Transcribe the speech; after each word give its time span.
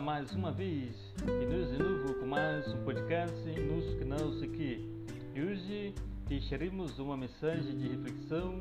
mais 0.00 0.32
uma 0.32 0.52
vez 0.52 0.94
e 1.26 1.46
nós 1.46 1.70
de 1.72 1.82
novo 1.82 2.14
com 2.14 2.26
mais 2.26 2.72
um 2.72 2.84
podcast 2.84 3.34
em 3.48 3.66
nosso 3.66 3.96
canal 3.96 4.28
aqui. 4.44 4.88
E 5.34 5.42
hoje 5.42 5.94
deixaremos 6.28 7.00
uma 7.00 7.16
mensagem 7.16 7.76
de 7.76 7.88
reflexão. 7.88 8.60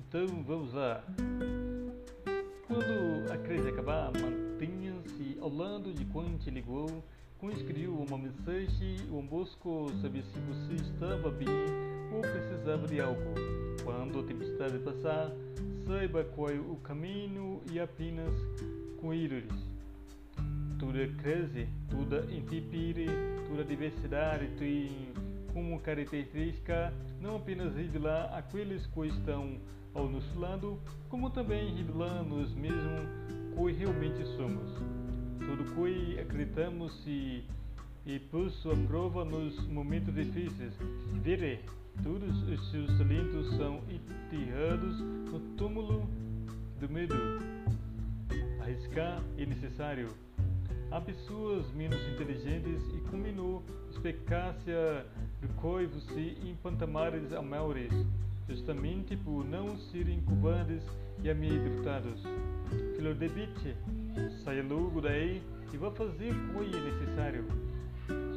Então 0.00 0.26
vamos 0.44 0.72
lá. 0.74 1.02
Quando 2.68 3.32
a 3.32 3.38
crise 3.38 3.68
acabar, 3.68 4.12
mantenha-se 4.12 5.36
ao 5.40 5.52
lado 5.52 5.92
de 5.92 6.04
quem 6.04 6.36
te 6.36 6.50
ligou, 6.50 7.02
quem 7.40 7.50
escreveu 7.50 7.94
uma 7.94 8.16
mensagem 8.16 8.96
ou 9.10 9.20
buscou 9.22 9.88
saber 10.00 10.22
se 10.22 10.38
você 10.38 10.74
estava 10.74 11.30
bem 11.30 11.48
ou 12.12 12.20
precisava 12.20 12.86
de 12.86 13.00
algo. 13.00 13.34
Quando 13.82 14.20
a 14.20 14.22
tempestade 14.22 14.78
passar, 14.78 15.32
saiba 15.84 16.22
qual 16.22 16.48
é 16.48 16.60
o 16.60 16.76
caminho 16.76 17.60
e 17.72 17.80
apenas 17.80 18.34
com 19.00 19.12
eles. 19.12 19.77
Toda 20.78 21.08
crise, 21.22 21.68
toda 21.90 22.24
intempérie, 22.32 23.08
toda 23.48 23.64
diversidade 23.64 24.46
tem 24.58 25.12
como 25.52 25.80
característica 25.80 26.92
não 27.20 27.36
apenas 27.36 27.74
revelar 27.74 28.32
aqueles 28.36 28.86
que 28.86 29.06
estão 29.06 29.58
ao 29.94 30.08
nosso 30.08 30.38
lado, 30.38 30.80
como 31.08 31.30
também 31.30 31.74
revelar-nos 31.74 32.54
mesmos 32.54 33.08
que 33.56 33.72
realmente 33.72 34.24
somos. 34.36 34.70
Tudo 35.40 35.64
que 35.74 36.20
acreditamos 36.20 36.92
e, 37.06 37.42
e 38.06 38.18
posto 38.30 38.70
à 38.70 38.76
prova 38.86 39.24
nos 39.24 39.58
momentos 39.66 40.14
difíceis. 40.14 40.74
Vire, 41.24 41.60
todos 42.02 42.42
os 42.48 42.70
seus 42.70 42.86
talentos 42.98 43.48
são 43.56 43.80
enterrados 43.90 45.00
no 45.00 45.40
túmulo 45.56 46.08
do 46.78 46.88
medo. 46.88 47.16
Arriscar 48.60 49.20
é 49.36 49.46
necessário. 49.46 50.27
Há 50.90 51.02
pessoas 51.02 51.70
menos 51.74 52.00
inteligentes 52.14 52.82
e 52.94 53.10
com 53.10 53.18
menor 53.18 53.62
expectância 53.90 55.04
que 55.38 55.46
você 55.86 56.34
em 56.42 56.56
patamares 56.62 57.30
maiores, 57.42 57.92
justamente 58.48 59.14
por 59.16 59.44
não 59.44 59.76
serem 59.76 60.22
cobardes 60.22 60.82
e 61.22 61.28
amedrontados. 61.28 62.22
Filho 62.96 63.14
de 63.14 63.28
bitch, 63.28 63.76
saia 64.42 64.62
logo 64.62 65.02
daí 65.02 65.42
e 65.72 65.76
vá 65.76 65.90
fazer 65.90 66.32
o 66.32 66.64
que 66.64 66.76
é 66.76 66.80
necessário. 66.80 67.44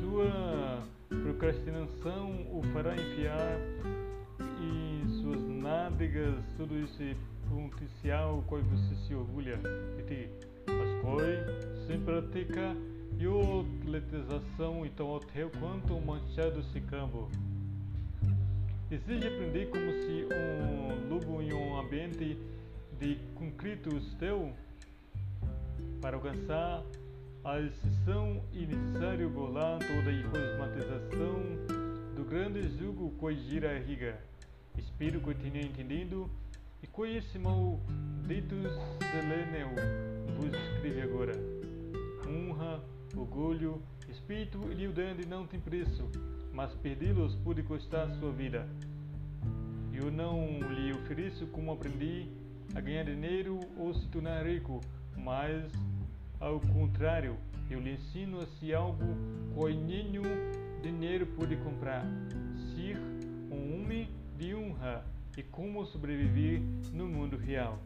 Sua 0.00 0.82
procrastinação 1.22 2.32
o 2.50 2.60
fará 2.72 2.94
enfiar 2.96 3.60
em 4.60 5.22
suas 5.22 5.40
nádegas 5.40 6.42
todo 6.56 6.76
esse 6.76 7.16
potencial 7.48 8.42
que 8.48 8.56
você 8.56 8.94
se 9.06 9.14
orgulha 9.14 9.60
de 9.96 10.02
ti. 10.02 10.51
Mas 11.02 11.10
coi, 11.10 11.86
sem 11.86 12.00
prática 12.00 12.76
e 13.18 13.26
atletização 13.82 14.86
então 14.86 15.20
quanto 15.58 15.94
um 15.94 16.00
manchado 16.00 16.62
se 16.72 16.80
cambo. 16.80 17.28
Exige 18.90 19.26
aprender 19.26 19.68
como 19.70 19.92
se 19.92 20.26
um 20.32 21.08
lobo 21.08 21.42
em 21.42 21.52
um 21.52 21.78
ambiente 21.78 22.38
de 22.98 23.16
concreto 23.34 23.90
teu 24.18 24.52
para 26.00 26.16
alcançar 26.16 26.82
a 27.44 27.60
exceção 27.60 28.42
e 28.52 28.66
necessário 28.66 29.28
bolar 29.28 29.78
toda 29.78 30.10
a 30.10 30.22
cosmatização 30.30 31.42
do 32.14 32.24
grande 32.24 32.62
jugo 32.78 33.12
que 33.18 33.36
gira 33.48 33.74
a 33.74 33.78
riga. 33.78 34.18
Espero 34.78 35.20
que 35.20 35.34
tenha 35.34 35.62
entendido 35.62 36.30
e 36.82 36.86
conhece 36.86 37.38
mal 37.38 37.80
ditos 38.26 38.72
seleneu 39.10 40.21
vos 40.42 40.52
escreve 40.54 41.02
agora. 41.02 41.32
Honra, 42.26 42.82
orgulho, 43.16 43.80
espírito 44.08 44.58
e 44.70 44.74
lealdade 44.74 45.24
não 45.26 45.46
tem 45.46 45.60
preço, 45.60 46.10
mas 46.52 46.72
perdê-los 46.74 47.36
pode 47.36 47.62
custar 47.62 48.10
sua 48.16 48.32
vida. 48.32 48.66
Eu 49.92 50.10
não 50.10 50.58
lhe 50.72 50.92
ofereço 50.92 51.46
como 51.48 51.72
aprendi 51.72 52.26
a 52.74 52.80
ganhar 52.80 53.04
dinheiro 53.04 53.60
ou 53.76 53.94
se 53.94 54.08
tornar 54.08 54.44
rico, 54.44 54.80
mas 55.16 55.70
ao 56.40 56.58
contrário, 56.58 57.36
eu 57.70 57.78
lhe 57.78 57.92
ensino 57.92 58.40
a 58.40 58.46
se 58.46 58.74
algo 58.74 59.04
que 59.54 59.74
nenhum 59.74 60.22
dinheiro 60.82 61.26
pode 61.38 61.56
comprar, 61.58 62.04
ser 62.74 62.98
um 63.48 63.80
homem 63.80 64.10
de 64.36 64.54
honra 64.54 65.04
e 65.38 65.42
como 65.44 65.86
sobreviver 65.86 66.60
no 66.92 67.06
mundo 67.06 67.36
real. 67.36 67.78